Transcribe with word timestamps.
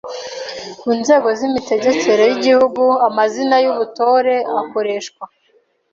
Ku 0.79 0.89
nzego 0.99 1.27
z’imitegekere 1.39 2.23
y’Igihugu 2.29 2.83
amazina 3.07 3.55
y’ubutore 3.63 4.35
akoreshwa 4.61 5.23